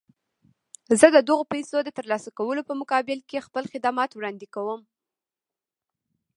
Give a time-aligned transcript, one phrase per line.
[0.99, 4.81] زه د دغو پيسو د ترلاسه کولو په مقابل کې خپل خدمات وړاندې کوم.